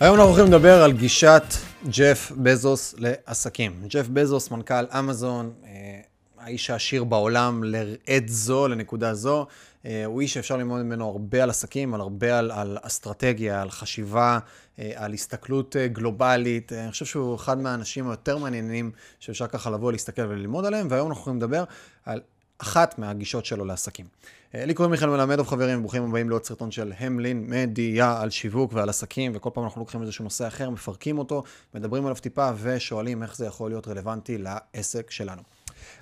היום 0.00 0.14
אנחנו 0.14 0.30
הולכים 0.30 0.46
לדבר 0.46 0.82
על 0.82 0.92
גישת 0.92 1.42
ג'ף 1.88 2.32
בזוס 2.36 2.94
לעסקים. 2.98 3.72
ג'ף 3.88 4.08
בזוס, 4.08 4.50
מנכ"ל 4.50 4.98
אמזון, 4.98 5.52
אה, 5.64 6.00
האיש 6.38 6.70
העשיר 6.70 7.04
בעולם 7.04 7.64
לעת 7.64 8.28
זו, 8.28 8.68
לנקודה 8.68 9.14
זו. 9.14 9.46
אה, 9.84 10.04
הוא 10.04 10.20
איש 10.20 10.34
שאפשר 10.34 10.56
ללמוד 10.56 10.82
ממנו 10.82 11.08
הרבה 11.08 11.42
על 11.42 11.50
עסקים, 11.50 11.94
על 11.94 12.00
הרבה 12.00 12.38
על, 12.38 12.50
על 12.50 12.78
אסטרטגיה, 12.82 13.62
על 13.62 13.70
חשיבה, 13.70 14.38
אה, 14.78 14.92
על 14.94 15.12
הסתכלות 15.12 15.76
גלובלית. 15.92 16.72
אני 16.72 16.90
חושב 16.90 17.04
שהוא 17.04 17.36
אחד 17.36 17.58
מהאנשים 17.58 18.08
היותר 18.08 18.38
מעניינים 18.38 18.90
שאפשר 19.20 19.46
ככה 19.46 19.70
לבוא, 19.70 19.92
להסתכל 19.92 20.22
וללמוד 20.22 20.64
עליהם, 20.64 20.86
והיום 20.90 21.08
אנחנו 21.08 21.22
הולכים 21.22 21.36
לדבר 21.36 21.64
על 22.04 22.20
אחת 22.58 22.98
מהגישות 22.98 23.44
שלו 23.44 23.64
לעסקים. 23.64 24.06
אה, 24.54 24.64
לי 24.64 24.74
קוראים 24.74 24.90
מיכאל 24.90 25.08
מלמדוב 25.08 25.46
חברים, 25.46 25.80
ברוכים 25.80 26.04
הבאים 26.04 26.28
לעוד 26.28 26.44
סרטון 26.44 26.70
של 26.70 26.92
המלין 26.98 27.44
מדיה 27.48 28.20
על 28.20 28.30
שיווק 28.30 28.72
ועל 28.72 28.88
עסקים, 28.88 29.32
וכל 29.34 29.50
פעם 29.54 29.64
אנחנו 29.64 29.80
לוקחים 29.80 30.02
איזשהו 30.02 30.24
נושא 30.24 30.46
אחר, 30.46 30.70
מפרקים 30.70 31.18
אותו, 31.18 31.42
מדברים 31.74 32.06
עליו 32.06 32.16
טיפה 32.16 32.50
ושואלים 32.62 33.22
איך 33.22 33.36
זה 33.36 33.46
יכול 33.46 33.70
להיות 33.70 33.88
רלוונטי 33.88 34.38
לעסק 34.38 35.10
שלנו. 35.10 35.42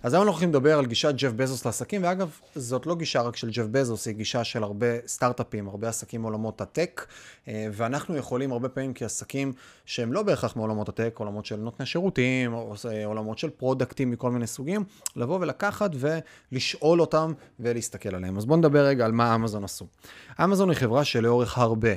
אז 0.02 0.14
היום 0.14 0.22
אנחנו 0.22 0.32
הולכים 0.32 0.48
לדבר 0.48 0.78
על 0.78 0.86
גישת 0.86 1.14
ג'ף 1.16 1.32
בזוס 1.32 1.66
לעסקים, 1.66 2.02
ואגב, 2.04 2.38
זאת 2.54 2.86
לא 2.86 2.94
גישה 2.94 3.22
רק 3.22 3.36
של 3.36 3.50
ג'ף 3.50 3.66
בזוס, 3.70 4.06
היא 4.06 4.14
גישה 4.14 4.44
של 4.44 4.62
הרבה 4.62 4.86
סטארט-אפים, 5.06 5.68
הרבה 5.68 5.88
עסקים 5.88 6.20
מעולמות 6.22 6.60
הטק, 6.60 7.06
אה, 7.48 7.66
ואנחנו 7.72 8.16
יכולים 8.16 8.52
הרבה 8.52 8.68
פעמים 8.68 8.92
כעסקים 8.94 9.52
שהם 9.84 10.12
לא 10.12 10.22
בהכרח 10.22 10.56
מעולמות 10.56 10.88
הטק, 10.88 11.14
עולמות 11.18 11.46
של 11.46 11.56
נותני 11.56 11.86
שירותים, 11.86 12.54
אה, 12.54 13.06
עולמות 13.06 13.38
של 13.38 13.50
פרודקטים 13.50 14.10
מכל 14.10 14.30
מיני 14.30 14.46
סוגים, 14.46 14.84
לבוא 15.16 15.38
ולקחת 15.40 15.90
ולשאול 16.52 17.00
אותם 17.00 17.32
ולהסתכל 17.60 18.14
עליהם. 18.14 18.36
אז 18.36 18.44
בואו 18.44 18.58
נדבר 18.58 18.86
רגע 18.86 19.04
על 19.04 19.12
מה 19.12 19.34
אמזון 19.34 19.64
עשו. 19.64 19.86
אמזון 20.44 20.70
היא 20.70 20.78
חברה 20.78 21.04
שלאורך 21.04 21.58
הרבה 21.58 21.92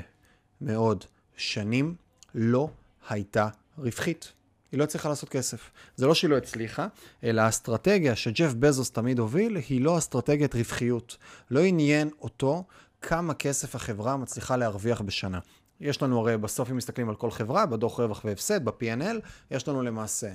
מאוד 0.61 1.05
שנים 1.37 1.95
לא 2.35 2.69
הייתה 3.09 3.47
רווחית. 3.77 4.38
היא 4.71 4.79
לא 4.79 4.83
הצליחה 4.83 5.09
לעשות 5.09 5.29
כסף. 5.29 5.71
זה 5.95 6.07
לא 6.07 6.13
שהיא 6.13 6.29
לא 6.29 6.37
הצליחה, 6.37 6.87
אלא 7.23 7.41
האסטרטגיה 7.41 8.15
שג'ף 8.15 8.53
בזוס 8.53 8.91
תמיד 8.91 9.19
הוביל, 9.19 9.55
היא 9.55 9.81
לא 9.81 9.97
אסטרטגיית 9.97 10.55
רווחיות. 10.55 11.17
לא 11.51 11.59
עניין 11.59 12.09
אותו 12.21 12.63
כמה 13.01 13.33
כסף 13.33 13.75
החברה 13.75 14.17
מצליחה 14.17 14.57
להרוויח 14.57 15.01
בשנה. 15.01 15.39
יש 15.81 16.01
לנו 16.01 16.19
הרי 16.19 16.37
בסוף, 16.37 16.71
אם 16.71 16.77
מסתכלים 16.77 17.09
על 17.09 17.15
כל 17.15 17.31
חברה, 17.31 17.65
בדוח 17.65 17.99
רווח 17.99 18.21
והפסד, 18.25 18.65
ב-P&L, 18.65 19.19
יש 19.51 19.67
לנו 19.67 19.81
למעשה 19.81 20.27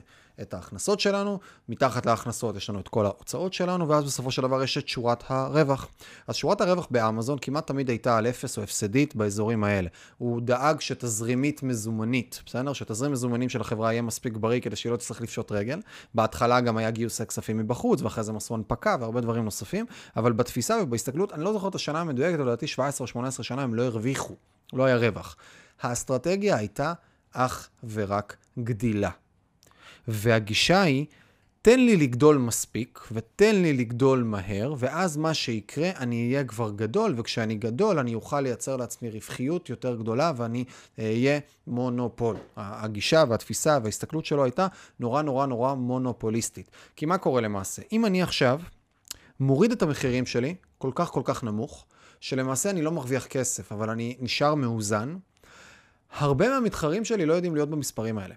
את 0.43 0.55
ההכנסות 0.55 1.01
שלנו, 1.01 1.39
מתחת 1.69 2.07
להכנסות 2.07 2.57
יש 2.57 2.71
לנו 2.71 2.81
את 2.81 2.89
כל 2.89 3.07
ההוצאות 3.07 3.53
שלנו, 3.53 3.89
ואז 3.89 4.05
בסופו 4.05 4.31
של 4.31 4.43
דבר 4.43 4.63
יש 4.63 4.79
את 4.79 4.89
שורת 4.89 5.25
הרווח. 5.27 5.89
אז 6.27 6.35
שורת 6.35 6.61
הרווח 6.61 6.87
באמזון 6.91 7.39
כמעט 7.41 7.67
תמיד 7.67 7.89
הייתה 7.89 8.19
על 8.19 8.27
אפס 8.27 8.59
או 8.59 8.63
הפסדית 8.63 9.17
באזורים 9.17 9.65
האלה. 9.65 9.89
הוא 10.19 10.41
דאג 10.41 10.81
שתזרימית 10.81 11.63
מזומנית, 11.63 12.43
בסדר? 12.47 12.73
שתזרים 12.73 13.13
מזומנים 13.13 13.49
של 13.49 13.61
החברה 13.61 13.93
יהיה 13.93 14.03
מספיק 14.03 14.37
בריא 14.37 14.61
כדי 14.61 14.77
שהיא 14.77 14.93
לא 14.93 14.97
תצטרך 14.97 15.21
לפשוט 15.21 15.53
רגל. 15.53 15.81
בהתחלה 16.15 16.61
גם 16.61 16.77
היה 16.77 16.91
גיוסי 16.91 17.27
כספים 17.27 17.59
מבחוץ, 17.59 18.03
ואחרי 18.03 18.25
זה 18.25 18.31
הם 18.31 18.37
עשו 18.37 18.55
הנפקה 18.55 18.97
והרבה 19.01 19.21
דברים 19.21 19.45
נוספים, 19.45 19.87
אבל 20.17 20.33
בתפיסה 20.33 20.77
ובהסתכלות, 20.83 21.33
אני 21.33 21.45
לא 21.45 21.53
זוכר 21.53 21.69
את 21.69 21.75
השנה 21.75 22.01
המדויקת, 22.01 22.39
אבל 22.39 22.47
לדעתי 22.47 22.67
17 22.67 23.05
או 23.05 23.09
18 23.09 23.45
שנה 23.45 23.63
הם 23.63 23.75
לא 23.75 23.83
הרוויחו, 23.83 24.35
לא 24.73 24.85
היה 24.85 24.97
רווח. 24.97 25.37
האסטרטגיה 25.83 26.57
הייתה 26.57 26.93
אך 27.33 27.69
ורק 27.85 28.37
גדילה. 28.59 29.11
והגישה 30.09 30.83
היא, 30.83 31.07
תן 31.63 31.81
לי 31.81 31.97
לגדול 31.97 32.39
מספיק, 32.39 33.01
ותן 33.13 33.55
לי 33.55 33.73
לגדול 33.73 34.23
מהר, 34.23 34.75
ואז 34.79 35.17
מה 35.17 35.35
שיקרה, 35.35 35.91
אני 35.97 36.29
אהיה 36.29 36.45
כבר 36.45 36.71
גדול, 36.71 37.15
וכשאני 37.17 37.55
גדול, 37.55 37.99
אני 37.99 38.15
אוכל 38.15 38.41
לייצר 38.41 38.77
לעצמי 38.77 39.11
רווחיות 39.11 39.69
יותר 39.69 39.95
גדולה, 39.95 40.33
ואני 40.37 40.65
אהיה 40.99 41.41
מונופול. 41.67 42.37
הגישה 42.57 43.25
והתפיסה 43.29 43.79
וההסתכלות 43.83 44.25
שלו 44.25 44.45
הייתה 44.45 44.67
נורא 45.01 45.23
נורא 45.23 45.47
נורא 45.47 45.75
מונופוליסטית. 45.75 46.71
כי 46.97 47.07
מה 47.07 47.19
קורה 47.19 47.41
למעשה? 47.41 47.83
אם 47.93 48.07
אני 48.07 48.23
עכשיו 48.23 48.61
מוריד 49.41 49.73
את 49.73 49.83
המחירים 49.83 50.27
שלי, 50.27 50.55
כל 50.79 50.91
כך 50.95 51.09
כל 51.09 51.23
כך 51.25 51.45
נמוך, 51.45 51.87
שלמעשה 52.21 52.71
אני 52.71 52.83
לא 52.83 52.93
מרוויח 52.93 53.27
כסף, 53.27 53.73
אבל 53.73 53.91
אני 53.91 54.17
נשאר 54.21 54.55
מאוזן, 54.55 55.17
הרבה 56.19 56.49
מהמתחרים 56.49 57.05
שלי 57.05 57.27
לא 57.27 57.35
יודעים 57.35 57.55
להיות 57.55 57.71
במספרים 57.71 58.19
האלה. 58.19 58.35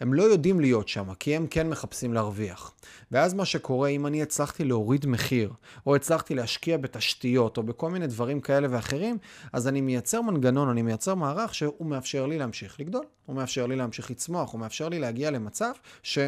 הם 0.00 0.14
לא 0.14 0.22
יודעים 0.22 0.60
להיות 0.60 0.88
שם, 0.88 1.14
כי 1.14 1.36
הם 1.36 1.46
כן 1.46 1.68
מחפשים 1.68 2.14
להרוויח. 2.14 2.72
ואז 3.12 3.34
מה 3.34 3.44
שקורה, 3.44 3.88
אם 3.88 4.06
אני 4.06 4.22
הצלחתי 4.22 4.64
להוריד 4.64 5.06
מחיר, 5.06 5.52
או 5.86 5.96
הצלחתי 5.96 6.34
להשקיע 6.34 6.76
בתשתיות, 6.76 7.56
או 7.56 7.62
בכל 7.62 7.90
מיני 7.90 8.06
דברים 8.06 8.40
כאלה 8.40 8.68
ואחרים, 8.70 9.18
אז 9.52 9.68
אני 9.68 9.80
מייצר 9.80 10.20
מנגנון, 10.20 10.68
אני 10.68 10.82
מייצר 10.82 11.14
מערך 11.14 11.54
שהוא 11.54 11.86
מאפשר 11.86 12.26
לי 12.26 12.38
להמשיך 12.38 12.80
לגדול, 12.80 13.04
הוא 13.26 13.36
מאפשר 13.36 13.66
לי 13.66 13.76
להמשיך 13.76 14.10
לצמוח, 14.10 14.52
הוא 14.52 14.60
מאפשר 14.60 14.88
לי 14.88 14.98
להגיע 14.98 15.30
למצב 15.30 15.72
ש... 16.02 16.18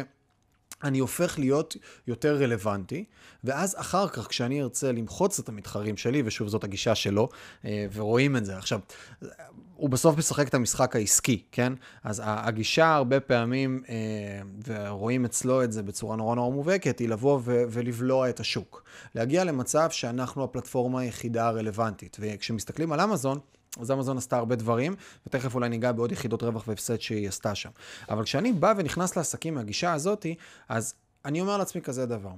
אני 0.83 0.99
הופך 0.99 1.39
להיות 1.39 1.75
יותר 2.07 2.35
רלוונטי, 2.35 3.05
ואז 3.43 3.75
אחר 3.79 4.07
כך, 4.07 4.27
כשאני 4.27 4.61
ארצה 4.61 4.91
למחוץ 4.91 5.39
את 5.39 5.49
המתחרים 5.49 5.97
שלי, 5.97 6.23
ושוב, 6.25 6.47
זאת 6.47 6.63
הגישה 6.63 6.95
שלו, 6.95 7.29
אה, 7.65 7.85
ורואים 7.93 8.35
את 8.35 8.45
זה. 8.45 8.57
עכשיו, 8.57 8.79
הוא 9.75 9.89
בסוף 9.89 10.17
משחק 10.17 10.47
את 10.47 10.53
המשחק 10.53 10.95
העסקי, 10.95 11.43
כן? 11.51 11.73
אז 12.03 12.21
הגישה 12.25 12.95
הרבה 12.95 13.19
פעמים, 13.19 13.83
אה, 13.89 13.95
ורואים 14.67 15.25
אצלו 15.25 15.63
את 15.63 15.71
זה 15.71 15.83
בצורה 15.83 16.15
נורא 16.15 16.35
נורא 16.35 16.53
מובהקת, 16.53 16.99
היא 16.99 17.09
לבוא 17.09 17.41
ולבלוע 17.45 18.29
את 18.29 18.39
השוק. 18.39 18.83
להגיע 19.15 19.43
למצב 19.43 19.89
שאנחנו 19.91 20.43
הפלטפורמה 20.43 21.01
היחידה 21.01 21.47
הרלוונטית. 21.47 22.17
וכשמסתכלים 22.19 22.91
על 22.91 23.01
אמזון, 23.01 23.39
אז 23.79 23.91
אמזון 23.91 24.17
עשתה 24.17 24.37
הרבה 24.37 24.55
דברים, 24.55 24.95
ותכף 25.27 25.55
אולי 25.55 25.69
ניגע 25.69 25.91
בעוד 25.91 26.11
יחידות 26.11 26.43
רווח 26.43 26.67
והפסד 26.67 27.01
שהיא 27.01 27.27
עשתה 27.27 27.55
שם. 27.55 27.69
אבל 28.09 28.23
כשאני 28.23 28.53
בא 28.53 28.73
ונכנס 28.77 29.17
לעסקים 29.17 29.55
מהגישה 29.55 29.93
הזאתי, 29.93 30.35
אז 30.69 30.93
אני 31.25 31.41
אומר 31.41 31.57
לעצמי 31.57 31.81
כזה 31.81 32.05
דבר. 32.05 32.31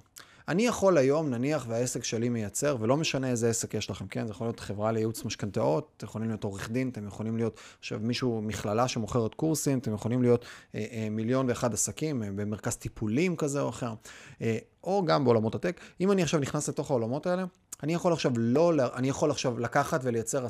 אני 0.50 0.66
יכול 0.66 0.98
היום, 0.98 1.30
נניח 1.30 1.66
והעסק 1.68 2.04
שלי 2.04 2.30
מייצר, 2.30 2.78
ולא 2.80 2.98
משנה 2.98 3.30
איזה 3.30 3.50
עסק 3.50 3.74
יש 3.74 3.90
לכם, 3.90 4.08
כן? 4.08 4.26
זה 4.26 4.32
יכול 4.32 4.48
להיות 4.48 4.60
חברה 4.60 4.92
לייעוץ 4.92 5.26
משכנתאות, 5.26 5.90
אתם 5.98 6.06
יכולים 6.06 6.28
להיות 6.30 6.44
עורך 6.44 6.72
דין, 6.72 6.90
אתם 6.90 7.08
יכולים 7.08 7.38
להיות 7.38 7.60
עכשיו 7.80 8.00
מישהו, 8.02 8.42
מכללה 8.42 8.88
שמוכרת 8.88 9.34
קורסים, 9.34 9.80
אתם 9.80 9.94
יכולים 9.94 10.22
להיות 10.22 10.46
אה, 10.76 10.86
אה, 10.92 11.08
מיליון 11.12 11.50
ואחד 11.50 11.74
עסקים 11.74 12.24
אה, 12.24 12.30
במרכז 12.36 12.76
טיפולים 12.76 13.36
כזה 13.36 13.62
או 13.62 13.70
אחר, 13.70 13.94
אה, 14.42 14.58
או 14.84 15.06
גם 15.06 15.24
בעולמות 15.24 15.56
הטק. 15.56 15.80
אם 16.02 16.12
אני 16.12 16.24
עכשיו 16.24 16.40
נכנס 16.40 16.70
לתוך 16.70 16.92
העולמות 16.92 17.28
האלה, 17.28 17.46
אני 17.84 17.94
יכול 17.94 18.14
עכשיו 18.14 18.32
לא, 18.38 18.72
אני 18.96 19.10
יכול 19.10 19.32
עכשיו 19.32 19.60
לקחת 19.60 20.00
ולייצר 20.04 20.46
10-15% 20.46 20.48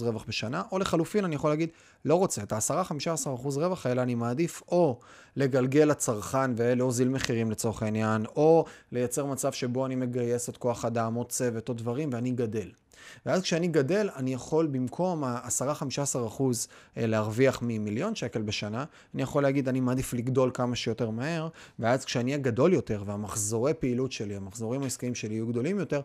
רווח 0.00 0.24
בשנה, 0.28 0.62
או 0.72 0.78
לחלופין 0.78 1.24
אני 1.24 1.34
יכול 1.34 1.50
להגיד, 1.50 1.68
לא 2.04 2.14
רוצה, 2.14 2.42
את 2.42 2.52
ה-10-15% 2.52 3.28
רווח 3.56 3.86
האלה 3.86 4.02
אני 4.02 4.14
מעדיף 4.14 4.62
או 4.68 4.98
לגלגל 5.36 5.84
לצרכן 5.84 6.50
ולהוזיל 6.56 7.08
מחירים 7.08 7.50
לצורך 7.50 7.82
העניין, 7.82 8.26
או 8.36 8.64
לייצר 8.92 9.26
מצב 9.26 9.52
שבו 9.52 9.86
אני 9.86 9.94
מגייס 9.94 10.48
את 10.48 10.56
כוח 10.56 10.84
אדם, 10.84 11.16
או 11.16 11.24
צוות, 11.24 11.68
או 11.68 11.74
דברים, 11.74 12.10
ואני 12.12 12.30
גדל. 12.30 12.68
ואז 13.26 13.42
כשאני 13.42 13.68
גדל, 13.68 14.08
אני 14.16 14.32
יכול 14.32 14.66
במקום 14.66 15.24
ה-10-15% 15.24 16.42
אה, 16.96 17.06
להרוויח 17.06 17.58
ממיליון 17.62 18.14
שקל 18.14 18.42
בשנה, 18.42 18.84
אני 19.14 19.22
יכול 19.22 19.42
להגיד, 19.42 19.68
אני 19.68 19.80
מעדיף 19.80 20.12
לגדול 20.12 20.50
כמה 20.54 20.76
שיותר 20.76 21.10
מהר, 21.10 21.48
ואז 21.78 22.04
כשאני 22.04 22.30
אהיה 22.30 22.42
גדול 22.42 22.72
יותר, 22.72 23.02
והמחזורי 23.06 23.74
פעילות 23.74 24.12
שלי, 24.12 24.36
המחזורים 24.36 24.82
העסקיים 24.82 25.14
שלי 25.14 25.34
יהיו 25.34 25.46
גדולים 25.46 25.78
יותר, 25.78 26.00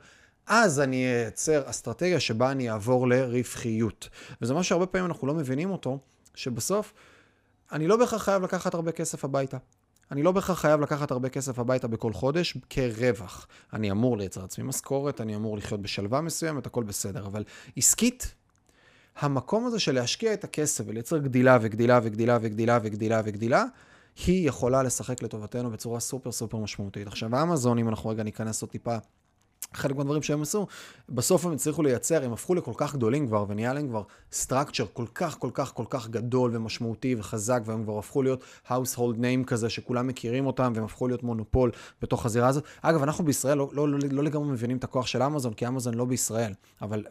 אז 0.47 0.79
אני 0.79 1.05
אייצר 1.05 1.69
אסטרטגיה 1.69 2.19
שבה 2.19 2.51
אני 2.51 2.71
אעבור 2.71 3.07
לרווחיות. 3.07 4.09
וזה 4.41 4.53
מה 4.53 4.63
שהרבה 4.63 4.85
פעמים 4.85 5.05
אנחנו 5.05 5.27
לא 5.27 5.33
מבינים 5.33 5.69
אותו, 5.71 5.99
שבסוף 6.35 6.93
אני 7.71 7.87
לא 7.87 7.97
בהכרח 7.97 8.23
חייב 8.23 8.43
לקחת 8.43 8.73
הרבה 8.73 8.91
כסף 8.91 9.25
הביתה. 9.25 9.57
אני 10.11 10.23
לא 10.23 10.31
בהכרח 10.31 10.59
חייב 10.59 10.81
לקחת 10.81 11.11
הרבה 11.11 11.29
כסף 11.29 11.59
הביתה 11.59 11.87
בכל 11.87 12.13
חודש 12.13 12.57
כרווח. 12.69 13.47
אני 13.73 13.91
אמור 13.91 14.17
לייצר 14.17 14.41
לעצמי 14.41 14.63
משכורת, 14.63 15.21
אני 15.21 15.35
אמור 15.35 15.57
לחיות 15.57 15.81
בשלווה 15.81 16.21
מסוימת, 16.21 16.65
הכל 16.65 16.83
בסדר. 16.83 17.25
אבל 17.25 17.43
עסקית, 17.77 18.35
המקום 19.19 19.65
הזה 19.65 19.79
של 19.79 19.95
להשקיע 19.95 20.33
את 20.33 20.43
הכסף 20.43 20.83
ולייצר 20.87 21.17
גדילה 21.17 21.57
וגדילה 21.61 21.99
וגדילה 22.03 22.37
וגדילה 22.41 22.79
וגדילה 22.81 23.21
וגדילה, 23.25 23.65
היא 24.25 24.47
יכולה 24.47 24.83
לשחק 24.83 25.23
לטובתנו 25.23 25.71
בצורה 25.71 25.99
סופר 25.99 26.31
סופר 26.31 26.57
משמעותית. 26.57 27.07
עכשיו, 27.07 27.41
אמזון, 27.41 27.77
אם 27.77 27.89
אנחנו 27.89 28.09
רגע 28.09 28.23
ניכנס 28.23 28.61
עוד 28.61 28.71
טיפה 28.71 28.97
חלק 29.73 29.95
מהדברים 29.95 30.21
שהם 30.21 30.41
עשו, 30.41 30.67
בסוף 31.09 31.45
הם 31.45 31.51
הצליחו 31.51 31.83
לייצר, 31.83 32.23
הם 32.23 32.33
הפכו 32.33 32.55
לכל 32.55 32.71
כך 32.77 32.95
גדולים 32.95 33.27
כבר, 33.27 33.45
ונהיה 33.47 33.73
להם 33.73 33.87
כבר 33.87 34.03
structure 34.31 34.87
כל 34.93 35.05
כך, 35.15 35.39
כל 35.39 35.49
כך, 35.53 35.73
כל 35.73 35.85
כך 35.89 36.09
גדול 36.09 36.55
ומשמעותי 36.55 37.15
וחזק, 37.17 37.61
והם 37.65 37.83
כבר 37.83 37.99
הפכו 37.99 38.21
להיות 38.21 38.43
household 38.67 39.15
name 39.17 39.45
כזה, 39.47 39.69
שכולם 39.69 40.07
מכירים 40.07 40.47
אותם, 40.47 40.73
והם 40.75 40.83
הפכו 40.83 41.07
להיות 41.07 41.23
מונופול 41.23 41.71
בתוך 42.01 42.25
הזירה 42.25 42.47
הזאת. 42.47 42.63
אגב, 42.81 43.03
אנחנו 43.03 43.25
בישראל 43.25 43.57
לא, 43.57 43.69
לא, 43.73 43.89
לא, 43.89 43.97
לא 44.11 44.23
לגמרי 44.23 44.51
מבינים 44.51 44.77
את 44.77 44.83
הכוח 44.83 45.07
של 45.07 45.23
אמזון, 45.23 45.53
כי 45.53 45.67
אמזון 45.67 45.93
לא 45.93 46.05
בישראל, 46.05 46.53
אבל 46.81 47.03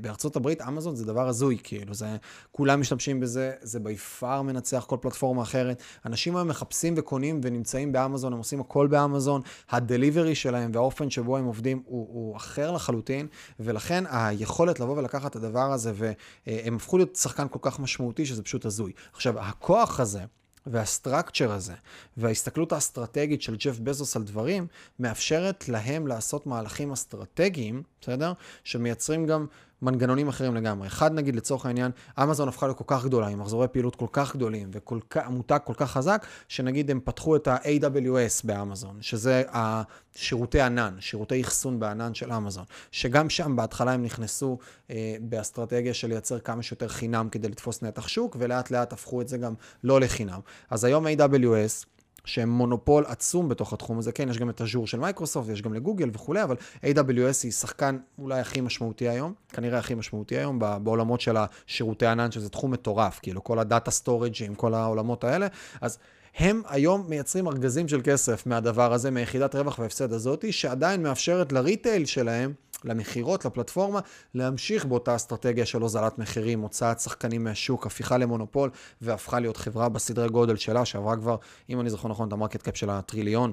בארצות 0.00 0.36
הברית 0.36 0.62
אמזון 0.62 0.96
זה 0.96 1.04
דבר 1.04 1.28
הזוי, 1.28 1.58
כאילו, 1.62 1.94
זה, 1.94 2.16
כולם 2.52 2.80
משתמשים 2.80 3.20
בזה, 3.20 3.52
זה 3.62 3.80
בי 3.80 3.96
פאר 3.96 4.42
מנצח 4.42 4.84
כל 4.88 4.96
פלטפורמה 5.00 5.42
אחרת. 5.42 5.82
אנשים 6.06 6.36
היום 6.36 6.48
מחפשים 6.48 6.94
וקונים 6.96 7.40
ונמצאים 7.42 7.92
באמזון, 7.92 8.32
הם 8.32 8.38
עושים 8.38 8.60
הכל 8.60 8.86
באמזון, 8.86 9.40
הדליברי 9.70 10.34
שלהם 10.34 10.70
והאופן 10.74 11.10
שבו 11.10 11.36
הם 11.36 11.44
עובדים 11.44 11.82
הוא 11.84 12.01
הוא, 12.08 12.26
הוא 12.30 12.36
אחר 12.36 12.70
לחלוטין, 12.70 13.26
ולכן 13.60 14.04
היכולת 14.10 14.80
לבוא 14.80 14.96
ולקחת 14.96 15.30
את 15.30 15.36
הדבר 15.36 15.72
הזה, 15.72 15.92
והם 15.94 16.76
הפכו 16.76 16.96
להיות 16.96 17.16
שחקן 17.16 17.46
כל 17.50 17.58
כך 17.62 17.80
משמעותי, 17.80 18.26
שזה 18.26 18.42
פשוט 18.42 18.64
הזוי. 18.64 18.92
עכשיו, 19.12 19.40
הכוח 19.40 20.00
הזה, 20.00 20.24
והסטרקצ'ר 20.66 21.52
הזה, 21.52 21.74
וההסתכלות 22.16 22.72
האסטרטגית 22.72 23.42
של 23.42 23.56
ג'ף 23.56 23.78
בזוס 23.78 24.16
על 24.16 24.22
דברים, 24.22 24.66
מאפשרת 24.98 25.68
להם 25.68 26.06
לעשות 26.06 26.46
מהלכים 26.46 26.92
אסטרטגיים, 26.92 27.82
בסדר? 28.00 28.32
שמייצרים 28.64 29.26
גם 29.26 29.46
מנגנונים 29.82 30.28
אחרים 30.28 30.54
לגמרי. 30.54 30.86
אחד, 30.86 31.14
נגיד, 31.14 31.36
לצורך 31.36 31.66
העניין, 31.66 31.90
אמזון 32.22 32.48
הפכה 32.48 32.66
להיות 32.66 32.78
כל 32.78 32.84
כך 32.86 33.04
גדולה, 33.04 33.26
עם 33.26 33.40
מחזורי 33.40 33.68
פעילות 33.68 33.96
כל 33.96 34.06
כך 34.12 34.36
גדולים, 34.36 34.70
ומותג 34.74 35.58
כל 35.64 35.74
כך 35.76 35.90
חזק, 35.90 36.26
שנגיד 36.48 36.90
הם 36.90 37.00
פתחו 37.04 37.36
את 37.36 37.48
ה-AWS 37.48 38.40
באמזון, 38.44 38.98
שזה 39.00 39.42
השירותי 39.52 40.60
ענן, 40.60 40.94
שירותי 41.00 41.42
אחסון 41.42 41.80
בענן 41.80 42.14
של 42.14 42.32
אמזון, 42.32 42.64
שגם 42.90 43.30
שם 43.30 43.56
בהתחלה 43.56 43.92
הם 43.92 44.02
נכנסו 44.02 44.58
אה, 44.90 45.16
באסטרטגיה 45.20 45.94
של 45.94 46.08
לייצר 46.08 46.38
כמה 46.38 46.62
שיותר 46.62 46.88
חינם 46.88 47.28
כדי 47.28 47.48
לתפוס 47.48 47.82
נתח 47.82 48.08
שוק, 48.08 48.36
ולאט 48.38 48.70
לאט 48.70 48.92
הפכו 48.92 49.20
את 49.20 49.28
זה 49.28 49.38
גם 49.38 49.54
לא 49.84 50.00
לחינם. 50.00 50.40
אז 50.70 50.84
היום 50.84 51.06
AWS, 51.06 51.86
שהם 52.24 52.50
מונופול 52.50 53.04
עצום 53.06 53.48
בתוך 53.48 53.72
התחום 53.72 53.98
הזה. 53.98 54.12
כן, 54.12 54.28
יש 54.28 54.38
גם 54.38 54.50
את 54.50 54.60
ה 54.60 54.64
Azure 54.64 54.86
של 54.86 54.98
מייקרוסופט, 54.98 55.48
יש 55.48 55.62
גם 55.62 55.74
לגוגל 55.74 56.10
וכולי, 56.12 56.42
אבל 56.42 56.56
AWS 56.84 57.40
היא 57.42 57.52
שחקן 57.52 57.98
אולי 58.18 58.40
הכי 58.40 58.60
משמעותי 58.60 59.08
היום, 59.08 59.34
כנראה 59.48 59.78
הכי 59.78 59.94
משמעותי 59.94 60.36
היום, 60.36 60.58
בעולמות 60.58 61.20
של 61.20 61.36
השירותי 61.36 62.06
ענן, 62.06 62.30
שזה 62.30 62.48
תחום 62.48 62.70
מטורף, 62.70 63.18
כאילו 63.22 63.44
כל 63.44 63.58
ה 63.58 63.64
data 63.64 63.90
storage 63.90 64.34
עם 64.44 64.54
כל 64.54 64.74
העולמות 64.74 65.24
האלה. 65.24 65.46
אז 65.80 65.98
הם 66.36 66.62
היום 66.68 67.04
מייצרים 67.08 67.48
ארגזים 67.48 67.88
של 67.88 68.00
כסף 68.04 68.46
מהדבר 68.46 68.92
הזה, 68.92 69.10
מיחידת 69.10 69.54
רווח 69.54 69.78
והפסד 69.78 70.12
הזאתי, 70.12 70.52
שעדיין 70.52 71.02
מאפשרת 71.02 71.52
ל 71.52 71.59
retail 71.59 72.04
שלהם, 72.04 72.52
למכירות, 72.84 73.44
לפלטפורמה, 73.44 74.00
להמשיך 74.34 74.84
באותה 74.84 75.16
אסטרטגיה 75.16 75.66
של 75.66 75.82
הוזלת 75.82 76.18
מחירים, 76.18 76.60
הוצאת 76.60 77.00
שחקנים 77.00 77.44
מהשוק, 77.44 77.86
הפיכה 77.86 78.18
למונופול, 78.18 78.70
והפכה 79.00 79.40
להיות 79.40 79.56
חברה 79.56 79.88
בסדרי 79.88 80.28
גודל 80.28 80.56
שלה, 80.56 80.84
שעברה 80.84 81.16
כבר, 81.16 81.36
אם 81.70 81.80
אני 81.80 81.90
זוכר 81.90 82.08
נכון, 82.08 82.28
את 82.28 82.32
ה 82.32 82.36
market 82.36 82.62
cap 82.62 82.76
של 82.76 82.90
הטריליון. 82.90 83.52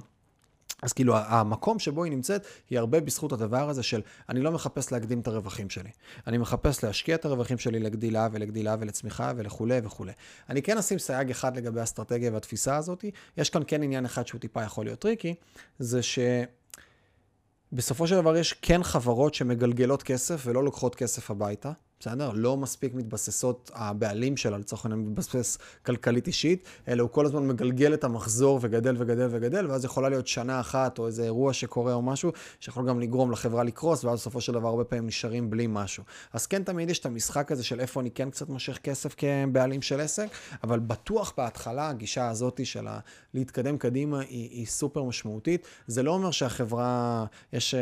אז 0.82 0.94
כאילו 0.94 1.18
המקום 1.18 1.80
שבו 1.80 2.04
היא 2.04 2.12
נמצאת 2.12 2.46
היא 2.70 2.80
הרבה 2.80 3.00
בזכות 3.00 3.32
הדבר 3.32 3.70
הזה 3.70 3.84
של 3.84 4.02
אני 4.30 4.42
לא 4.42 4.52
מחפש 4.52 4.92
להקדים 4.92 5.20
את 5.20 5.28
הרווחים 5.28 5.70
שלי. 5.70 5.90
אני 6.28 6.38
מחפש 6.38 6.84
להשקיע 6.84 7.16
את 7.16 7.26
הרווחים 7.26 7.58
שלי 7.58 7.80
לגדילה 7.80 8.28
ולגדילה 8.32 8.76
ולצמיחה 8.80 9.34
ולכולי 9.36 9.80
וכולי. 9.84 10.12
אני 10.50 10.62
כן 10.62 10.78
אשים 10.78 11.00
סייג 11.00 11.30
אחד 11.30 11.58
לגבי 11.58 11.80
האסטרטגיה 11.80 12.32
והתפיסה 12.34 12.76
הזאת. 12.76 13.06
יש 13.38 13.50
כאן 13.50 13.62
כן 13.68 13.84
עניין 13.84 14.06
אחד 14.06 14.28
שהוא 14.28 14.42
טיפה 14.42 14.64
יכול 14.64 14.86
להיות 14.86 15.00
tricky, 15.00 15.36
זה 15.80 16.04
ש... 16.04 16.20
בסופו 17.72 18.08
של 18.08 18.16
דבר 18.16 18.38
יש 18.38 18.54
כן 18.54 18.84
חברות 18.84 19.34
שמגלגלות 19.34 20.04
כסף 20.04 20.42
ולא 20.46 20.64
לוקחות 20.64 20.96
כסף 20.96 21.32
הביתה. 21.32 21.72
בסדר? 22.00 22.32
לא 22.34 22.58
מספיק 22.58 22.94
מתבססות, 22.94 23.72
הבעלים 23.74 24.38
שלה 24.38 24.58
לצורך 24.58 24.86
העניין 24.86 25.02
מתבסס 25.02 25.58
כלכלית 25.86 26.28
אישית, 26.28 26.64
אלא 26.88 27.02
הוא 27.02 27.10
כל 27.10 27.26
הזמן 27.26 27.48
מגלגל 27.48 27.94
את 27.94 28.04
המחזור 28.04 28.60
וגדל 28.62 28.96
וגדל 29.00 29.28
וגדל, 29.32 29.68
ואז 29.72 29.86
יכולה 29.86 30.10
להיות 30.10 30.28
שנה 30.28 30.60
אחת 30.60 31.00
או 31.00 31.08
איזה 31.08 31.24
אירוע 31.24 31.54
שקורה 31.54 31.94
או 31.94 32.02
משהו, 32.02 32.32
שיכול 32.60 32.88
גם 32.88 33.00
לגרום 33.00 33.32
לחברה 33.32 33.64
לקרוס, 33.64 34.04
ואז 34.04 34.20
בסופו 34.20 34.42
של 34.42 34.54
דבר 34.54 34.68
הרבה 34.68 34.84
פעמים 34.84 35.08
נשארים 35.08 35.50
בלי 35.50 35.66
משהו. 35.70 36.04
אז 36.34 36.48
כן, 36.48 36.64
תמיד 36.64 36.90
יש 36.90 37.00
את 37.00 37.06
המשחק 37.06 37.52
הזה 37.52 37.64
של 37.64 37.80
איפה 37.80 38.02
אני 38.02 38.12
כן 38.12 38.30
קצת 38.30 38.50
מושך 38.50 38.78
כסף 38.84 39.16
כבעלים 39.18 39.82
של 39.82 40.00
עסק, 40.00 40.28
אבל 40.64 40.80
בטוח 40.80 41.34
בהתחלה 41.38 41.90
הגישה 41.90 42.30
הזאת 42.30 42.66
של 42.66 42.88
להתקדם 43.34 43.78
קדימה 43.78 44.20
היא, 44.20 44.50
היא 44.50 44.66
סופר 44.66 45.04
משמעותית. 45.04 45.68
זה 45.88 46.04
לא 46.04 46.12
אומר 46.12 46.32
שהחברה, 46.32 47.26
יש... 47.54 47.76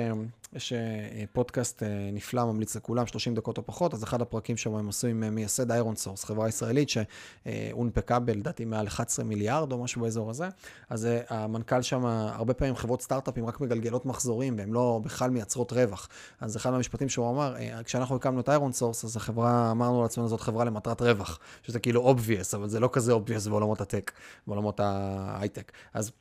יש 0.53 0.73
אה, 0.73 1.23
פודקאסט 1.33 1.83
אה, 1.83 2.09
נפלא, 2.13 2.45
ממליץ 2.45 2.75
לכולם, 2.75 3.07
30 3.07 3.35
דקות 3.35 3.57
או 3.57 3.65
פחות, 3.65 3.93
אז 3.93 4.03
אחד 4.03 4.21
הפרקים 4.21 4.57
שם 4.57 4.75
הם 4.75 4.89
עשו 4.89 5.07
עם 5.07 5.23
אה, 5.23 5.29
מייסד 5.29 5.71
ironSource, 5.71 6.23
חברה 6.23 6.47
ישראלית 6.47 6.89
שהונפקה 6.89 8.19
ב, 8.19 8.29
לדעתי, 8.29 8.65
מעל 8.65 8.87
11 8.87 9.25
מיליארד 9.25 9.71
או 9.71 9.83
משהו 9.83 10.01
באזור 10.01 10.29
הזה. 10.29 10.49
אז 10.89 11.07
המנכ"ל 11.29 11.81
שם, 11.81 12.05
הרבה 12.05 12.53
פעמים 12.53 12.75
חברות 12.75 13.01
סטארט-אפים 13.01 13.45
רק 13.45 13.61
מגלגלות 13.61 14.05
מחזורים, 14.05 14.57
והן 14.57 14.69
לא 14.69 14.99
בכלל 15.03 15.29
מייצרות 15.29 15.73
רווח. 15.73 16.09
אז 16.41 16.57
אחד 16.57 16.69
מהמשפטים 16.71 17.09
שהוא 17.09 17.29
אמר, 17.29 17.55
כשאנחנו 17.83 18.15
הקמנו 18.15 18.39
את 18.39 18.49
ironSource, 18.49 19.05
אז 19.05 19.17
החברה, 19.17 19.71
אמרנו 19.71 20.01
לעצמנו, 20.01 20.27
זאת 20.27 20.41
חברה 20.41 20.65
למטרת 20.65 21.01
רווח, 21.01 21.39
שזה 21.63 21.79
כאילו 21.79 22.11
obvious, 22.11 22.55
אבל 22.55 22.69
זה 22.69 22.79
לא 22.79 22.89
כזה 22.93 23.13
obvious 23.13 23.49
בעולמות 23.49 23.81
הטק, 23.81 24.11
בעולמות 24.47 24.79
ההייטק. 24.79 25.71
אז 25.93 26.11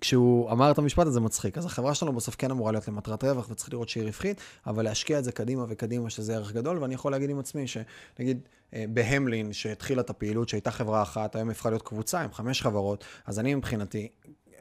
כשהוא 0.00 0.50
אמר 0.50 0.70
את 0.70 0.78
המשפט 0.78 1.06
הזה 1.06 1.20
מצחיק. 1.20 1.58
אז 1.58 1.66
החברה 1.66 1.94
שלנו 1.94 2.12
בסוף 2.12 2.36
כן 2.36 2.50
אמורה 2.50 2.72
להיות 2.72 2.88
למטרת 2.88 3.24
רווח 3.24 3.50
וצריך 3.50 3.72
לראות 3.72 3.88
שהיא 3.88 4.04
רווחית, 4.04 4.40
אבל 4.66 4.84
להשקיע 4.84 5.18
את 5.18 5.24
זה 5.24 5.32
קדימה 5.32 5.64
וקדימה 5.68 6.10
שזה 6.10 6.34
ערך 6.34 6.52
גדול, 6.52 6.78
ואני 6.78 6.94
יכול 6.94 7.12
להגיד 7.12 7.30
עם 7.30 7.38
עצמי 7.38 7.64
שנגיד 7.66 8.40
אה, 8.74 8.84
בהמלין, 8.88 9.52
שהתחילה 9.52 10.00
את 10.00 10.10
הפעילות, 10.10 10.48
שהייתה 10.48 10.70
חברה 10.70 11.02
אחת, 11.02 11.36
היום 11.36 11.50
הפכה 11.50 11.70
להיות 11.70 11.82
קבוצה 11.82 12.20
עם 12.20 12.32
חמש 12.32 12.62
חברות, 12.62 13.04
אז 13.26 13.38
אני 13.38 13.54
מבחינתי, 13.54 14.08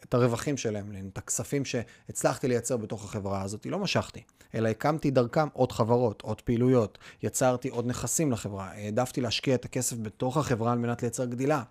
את 0.10 0.13
הרווחים 0.13 0.57
של 0.57 0.75
המלין, 0.75 1.10
את 1.13 1.18
הכספים 1.18 1.66
שהצלחתי 1.66 2.48
לייצר 2.48 2.78
בתוך 2.78 3.06
החברה 3.06 3.42
הזאת, 3.42 3.66
לא 3.66 3.80
משכתי, 3.80 4.24
אלא 4.56 4.69
הקמתי 4.69 5.12
דרכם 5.12 5.48
עוד 5.54 5.71
חברות, 5.71 6.21
עוד 6.21 6.42
פעילויות, 6.42 6.98
יצרתי 7.24 7.69
עוד 7.69 7.88
נכסים 7.88 8.31
לחברה, 8.31 8.71
העדפתי 8.71 9.21
להשקיע 9.21 9.56
את 9.56 9.66
הכסף 9.66 9.98
בתוך 9.98 10.38
החברה 10.38 10.71
על 10.71 10.78
מנת 10.78 11.01
לייצר 11.01 11.25
גדילה. 11.25 11.63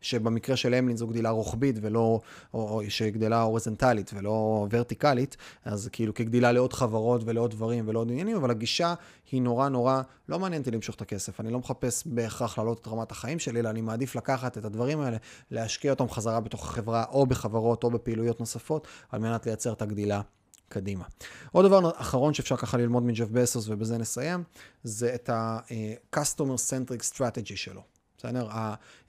שבמקרה 0.00 0.56
של 0.56 0.74
המלין 0.74 0.96
זו 0.96 1.06
גדילה 1.06 1.30
רוחבית 1.30 1.76
ולא, 1.80 2.20
או, 2.54 2.68
או 2.68 2.82
שגדילה 2.88 3.42
אורזנטלית 3.42 4.10
ולא 4.14 4.66
ורטיקלית, 4.70 5.36
אז 5.64 5.88
כאילו 5.92 6.14
כגדילה 6.14 6.52
לעוד 6.52 6.72
חברות 6.72 7.22
ולעוד 7.24 7.50
דברים 7.50 7.88
ולעוד 7.88 8.10
עניינים, 8.10 8.36
אבל 8.36 8.50
הגישה 8.50 8.94
היא 9.30 9.42
נורא 9.42 9.68
נורא, 9.68 10.02
לא 10.28 10.38
מעניין 10.38 10.62
אותי 10.62 10.70
למשוך 10.70 10.94
את 10.94 11.00
הכסף, 11.00 11.40
אני 11.40 11.50
לא 11.50 11.58
מחפש 11.58 12.02
בהכרח 12.06 12.58
להעלות 12.58 12.80
את 12.80 12.88
רמת 12.88 13.10
החיים 13.10 13.38
שלי, 13.38 13.60
אלא 13.60 13.70
אני 13.70 13.80
מעדיף 13.80 14.16
לקחת 14.16 14.58
את 14.58 14.64
הדברים 14.64 15.00
האלה, 15.00 15.16
להשקיע 15.50 15.92
אותם 15.92 16.08
חזרה 16.08 16.40
בתוך 16.40 16.64
החברה, 16.64 17.04
או 17.10 17.26
בחברות 17.26 17.84
או 17.84 17.90
בפעילויות 17.90 18.40
נוספות, 18.40 18.88
על 19.10 19.20
מנת 19.20 19.46
לייצר 19.46 19.72
את 19.72 19.82
הגדילה. 19.82 20.20
קדימה. 20.68 21.04
עוד 21.52 21.66
דבר 21.66 21.90
אחרון 21.96 22.34
שאפשר 22.34 22.56
ככה 22.56 22.76
ללמוד 22.76 23.02
מג'ף 23.02 23.28
בסוס, 23.28 23.68
ובזה 23.68 23.98
נסיים, 23.98 24.42
זה 24.84 25.14
את 25.14 25.28
ה-customer 25.28 26.56
centric 26.70 27.16
strategy 27.16 27.56
שלו. 27.56 27.82
בסדר? 28.20 28.48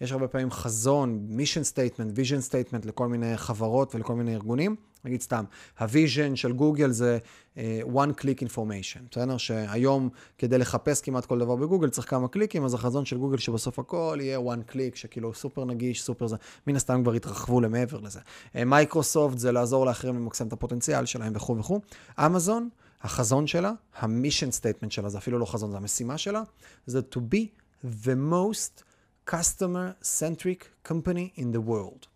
יש 0.02 0.12
הרבה 0.12 0.28
פעמים 0.28 0.52
חזון, 0.52 1.28
mission 1.30 1.76
statement, 1.76 2.18
vision 2.18 2.52
statement 2.52 2.88
לכל 2.88 3.08
מיני 3.08 3.38
חברות 3.38 3.96
ולכל 3.96 4.16
מיני 4.16 4.34
ארגונים. 4.34 4.76
נגיד 5.06 5.22
סתם, 5.22 5.44
ה 5.80 5.88
vision 5.88 6.36
של 6.36 6.52
גוגל 6.52 6.92
זה 6.92 7.18
אה, 7.56 7.60
one 7.94 8.22
click 8.22 8.48
information, 8.48 9.00
בסדר? 9.12 9.38
שהיום 9.38 10.10
כדי 10.38 10.58
לחפש 10.58 11.02
כמעט 11.02 11.26
כל 11.26 11.40
דבר 11.40 11.56
בגוגל 11.56 11.90
צריך 11.90 12.10
כמה 12.10 12.28
קליקים, 12.28 12.66
אז 12.66 12.74
החזון 12.74 13.06
של 13.06 13.18
גוגל 13.18 13.38
שבסוף 13.38 13.80
הכל 13.80 14.18
יהיה 14.22 14.40
one 14.40 14.72
click, 14.72 14.96
שכאילו 14.96 15.34
סופר 15.34 15.66
נגיש, 15.66 16.04
סופר 16.04 16.28
זה, 16.28 16.36
מן 16.68 16.76
הסתם 16.76 17.02
כבר 17.04 17.14
התרחבו 17.14 17.62
למעבר 17.62 18.00
לזה. 18.00 18.20
מייקרוסופט 18.66 19.36
אה, 19.36 19.40
זה 19.40 19.52
לעזור 19.52 19.86
לאחרים 19.86 20.16
למקסם 20.16 20.48
את 20.48 20.54
הפוטנציאל 20.54 21.06
שלהם 21.06 21.34
וכו' 21.36 21.58
וכו'. 21.58 21.80
אמזון, 22.20 22.70
החזון 23.02 23.48
שלה, 23.48 23.72
ה 24.00 24.06
mission 24.06 24.52
statement 24.52 24.92
שלה, 24.92 25.10
זה 25.10 25.18
אפילו 25.18 25.40
לא 25.40 25.46
חזון, 25.46 25.72
זה 25.72 25.78
המשימה 25.78 26.18
שלה, 26.18 26.44
זה 26.86 27.00
to 27.16 27.18
be 27.18 27.46
the 27.84 28.32
most 28.32 28.84
customer-centric 29.30 30.88
company 30.88 31.40
in 31.40 31.56
the 31.56 31.70
world. 31.70 32.08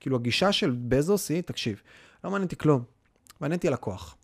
כאילו 0.00 0.16
הגישה 0.16 0.52
של 0.52 0.76
בזוס 0.88 1.30
היא, 1.30 1.40
תקשיב, 1.40 1.82
לא 2.24 2.30
מעניין 2.30 2.44
אותי 2.44 2.56
כלום, 2.56 2.84
מעניין 3.40 3.56
אותי 3.56 3.68
הלקוח. 3.68 4.16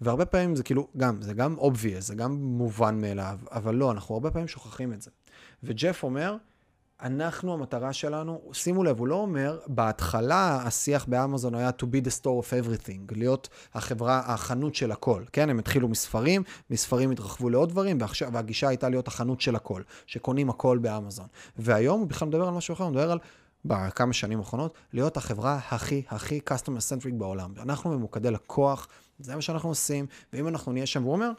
והרבה 0.00 0.24
פעמים 0.24 0.56
זה 0.56 0.62
כאילו, 0.62 0.88
גם, 0.96 1.22
זה 1.22 1.34
גם 1.34 1.56
obvious, 1.58 2.00
זה 2.00 2.14
גם 2.14 2.32
מובן 2.32 3.00
מאליו, 3.00 3.38
אבל 3.50 3.74
לא, 3.74 3.90
אנחנו 3.90 4.14
הרבה 4.14 4.30
פעמים 4.30 4.48
שוכחים 4.48 4.92
את 4.92 5.02
זה. 5.02 5.10
וג'ף 5.62 6.02
אומר, 6.02 6.36
אנחנו, 7.02 7.54
המטרה 7.54 7.92
שלנו, 7.92 8.40
שימו 8.52 8.84
לב, 8.84 8.98
הוא 8.98 9.08
לא 9.08 9.14
אומר, 9.14 9.58
בהתחלה 9.66 10.62
השיח 10.62 11.04
באמזון 11.04 11.54
היה 11.54 11.70
to 11.78 11.84
be 11.84 12.06
the 12.06 12.22
store 12.22 12.44
of 12.44 12.50
everything, 12.50 13.14
להיות 13.16 13.48
החברה, 13.74 14.22
החנות 14.26 14.74
של 14.74 14.92
הכל, 14.92 15.22
כן? 15.32 15.50
הם 15.50 15.58
התחילו 15.58 15.88
מספרים, 15.88 16.42
מספרים 16.70 17.10
התרחבו 17.10 17.50
לעוד 17.50 17.68
דברים, 17.68 18.00
ועכשיו, 18.00 18.32
והגישה 18.32 18.68
הייתה 18.68 18.88
להיות 18.88 19.08
החנות 19.08 19.40
של 19.40 19.56
הכל, 19.56 19.82
שקונים 20.06 20.50
הכל 20.50 20.78
באמזון. 20.78 21.26
והיום 21.56 22.00
הוא 22.00 22.08
בכלל 22.08 22.28
מדבר 22.28 22.48
על 22.48 22.54
משהו 22.54 22.74
אחר, 22.74 22.84
הוא 22.84 22.90
מדבר 22.90 23.10
על... 23.10 23.18
בכמה 23.64 24.12
שנים 24.12 24.38
האחרונות, 24.38 24.74
להיות 24.92 25.16
החברה 25.16 25.60
הכי 25.70 26.02
הכי 26.08 26.40
customer 26.50 26.80
centric 26.90 27.14
בעולם. 27.18 27.52
אנחנו 27.62 27.90
ממוקדי 27.90 28.30
לקוח, 28.30 28.88
זה 29.18 29.34
מה 29.34 29.42
שאנחנו 29.42 29.68
עושים, 29.68 30.06
ואם 30.32 30.48
אנחנו 30.48 30.72
נהיה 30.72 30.86
שם, 30.86 31.02
והוא 31.02 31.12
אומר, 31.12 31.30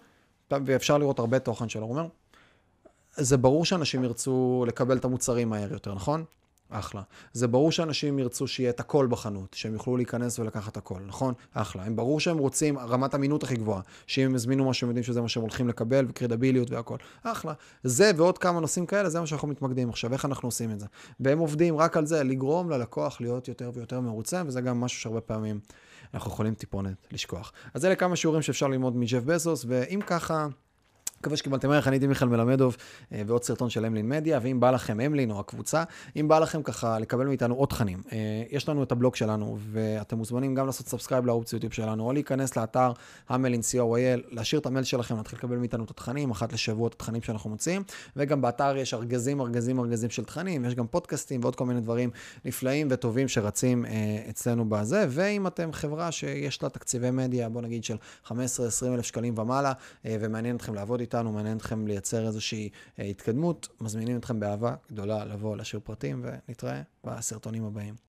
ואפשר 0.52 0.98
לראות 0.98 1.20
הרבה 1.20 1.40
תוכן 1.40 1.70
שלו, 1.70 1.82
הוא 1.82 1.92
אומר, 1.92 2.08
זה 3.18 3.38
ברור 3.38 3.66
שאנשים 3.66 4.04
ירצו 4.04 4.66
לקבל 4.68 4.98
את 4.98 5.06
המוצרים 5.06 5.50
מהר 5.50 5.74
יותר, 5.74 5.94
נכון? 5.94 6.24
אחלה. 6.70 7.02
זה 7.34 7.48
ברור 7.48 7.72
שאנשים 7.72 8.20
ירצו 8.20 8.48
שיהיה 8.48 8.70
את 8.70 8.80
הכל 8.80 9.08
בחנות, 9.10 9.54
שהם 9.54 9.74
יוכלו 9.74 9.98
להיכנס 9.98 10.40
ולקחת 10.40 10.78
הכל, 10.78 11.00
נכון? 11.08 11.34
אחלה. 11.54 11.84
הם 11.84 11.96
ברור 11.96 12.20
שהם 12.20 12.38
רוצים 12.38 12.80
רמת 12.80 13.16
אמינות 13.16 13.44
הכי 13.44 13.56
גבוהה, 13.56 13.82
שאם 14.08 14.26
הם 14.26 14.36
הזמינו 14.36 14.70
משהו, 14.70 14.86
הם 14.86 14.90
יודעים 14.90 15.04
שזה 15.04 15.22
מה 15.22 15.30
שהם 15.30 15.42
הולכים 15.42 15.68
לקבל, 15.68 16.06
וקרדיביליות 16.10 16.72
והכל. 16.72 16.98
אחלה. 17.24 17.54
זה 17.84 18.12
ועוד 18.16 18.38
כמה 18.38 18.60
נושאים 18.60 18.86
כאלה, 18.86 19.10
זה 19.10 19.20
מה 19.20 19.28
שאנחנו 19.28 19.48
מתמקדים 19.48 19.90
עכשיו, 19.90 20.14
איך 20.14 20.26
אנחנו 20.26 20.48
עושים 20.48 20.72
את 20.72 20.80
זה. 20.80 20.86
והם 21.20 21.40
עובדים 21.40 21.78
רק 21.78 21.98
על 21.98 22.06
זה, 22.06 22.24
לגרום 22.24 22.70
ללקוח 22.70 23.22
להיות 23.22 23.48
יותר 23.48 23.72
ויותר 23.74 24.00
מרוצה, 24.00 24.44
וזה 24.46 24.62
גם 24.62 24.80
משהו 24.80 25.02
שהרבה 25.02 25.22
פעמים 25.22 25.60
אנחנו 26.14 26.32
יכולים 26.32 26.54
טיפונת 26.54 27.08
לשכוח. 27.12 27.52
אז 27.74 27.86
אלה 27.86 27.96
כמה 27.96 28.16
שיעורים 28.16 28.42
שאפשר 28.42 28.68
ללמוד 28.68 28.96
מג'ף 28.96 29.24
בזוס, 29.24 29.66
ואם 29.68 30.00
ככה... 30.08 30.48
מקווה 31.20 31.38
שקיבלתם 31.38 31.72
ערך, 31.72 31.88
אני 31.88 31.96
הייתי 31.96 32.08
מיכאל 32.08 32.28
מלמדוב, 32.28 32.78
אה, 33.14 33.22
ועוד 33.28 33.44
סרטון 33.44 33.70
של 33.70 33.86
אמלין 33.86 34.10
מדיה, 34.10 34.40
ואם 34.42 34.60
בא 34.60 34.72
לכם 34.72 35.00
אמלין 35.00 35.32
או 35.32 35.40
הקבוצה, 35.40 35.84
אם 36.16 36.28
בא 36.28 36.40
לכם 36.40 36.64
ככה 36.64 37.00
לקבל 37.00 37.28
מאיתנו 37.28 37.56
עוד 37.56 37.70
תכנים, 37.70 38.02
אה, 38.12 38.18
יש 38.52 38.70
לנו 38.70 38.84
את 38.84 38.92
הבלוג 38.92 39.16
שלנו, 39.16 39.58
ואתם 39.72 40.18
מוזמנים 40.18 40.56
גם 40.56 40.66
לעשות 40.66 40.88
subscribe 40.88 41.26
לערוץ 41.26 41.54
יוטיוב 41.54 41.74
שלנו, 41.74 42.04
או 42.04 42.14
להיכנס 42.14 42.58
לאתר 42.58 42.92
המלין 43.30 43.62
co.il, 43.62 44.28
להשאיר 44.32 44.62
את 44.62 44.66
המייל 44.66 44.84
שלכם, 44.84 45.18
להתחיל 45.18 45.40
לקבל 45.40 45.56
מאיתנו 45.56 45.84
את 45.84 45.90
התכנים, 45.90 46.32
אחת 46.32 46.54
לשבוע 46.54 46.88
את 46.88 46.94
התכנים 46.94 47.22
שאנחנו 47.22 47.50
מוצאים, 47.50 47.84
וגם 48.16 48.42
באתר 48.42 48.78
יש 48.78 48.94
ארגזים, 48.94 49.42
ארגזים, 49.42 49.80
ארגזים 49.80 50.10
של 50.10 50.26
תכנים, 50.26 50.66
יש 50.66 50.76
גם 50.76 50.88
פודקאסטים 50.88 51.42
ועוד 51.42 51.56
כל 51.56 51.66
מיני 51.66 51.82
דברים 51.82 52.10
נפלאים 52.46 52.88
וטובים 52.92 53.28
שרצים 53.28 53.86
אה, 53.86 53.92
אצלנו 54.30 54.70
בזה, 54.70 55.06
ואם 55.10 55.48
אתם 55.48 55.74
חברה 55.74 56.12
שיש 56.12 56.64
לה 56.64 56.70
תקציבי 56.70 57.12
מדיה, 57.12 57.50
בוא 57.50 57.62
נגיד 57.62 57.84
של 57.84 57.98
15-20 58.28 58.32
אלף 58.94 59.06
שקלים 59.06 59.38
ומעלה, 59.38 59.74
ומעניין 60.06 60.56
אתכם 60.56 60.74
לעבוד 60.74 61.02
איתנו, 61.10 61.32
מעניין 61.32 61.58
אתכם 61.58 61.88
לייצר 61.88 62.28
איזושהי 62.28 62.70
אה, 63.00 63.04
התקדמות, 63.04 63.68
מזמינים 63.82 64.18
אתכם 64.18 64.40
באהבה 64.40 64.76
גדולה 64.92 65.26
לבוא 65.26 65.58
להשאיר 65.58 65.82
פרטים, 65.84 66.26
ונתראה 66.26 66.82
בסרטונים 67.04 67.66
הבאים. 67.66 68.09